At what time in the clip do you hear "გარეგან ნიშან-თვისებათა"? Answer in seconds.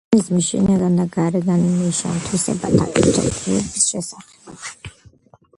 1.15-2.89